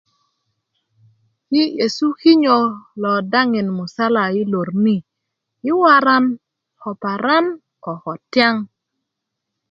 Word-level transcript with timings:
yi 1.53 1.63
nyesu 1.77 2.07
kinyi 2.19 2.57
daŋin 3.31 3.67
musala 3.77 4.23
i 4.39 4.41
lor 4.51 4.69
ni 4.83 4.95
i 5.69 5.71
waran 5.81 6.25
ko 6.81 6.89
paran 7.01 7.45
ko 7.83 7.91
ko 8.03 8.11
tiyaŋ 8.31 8.55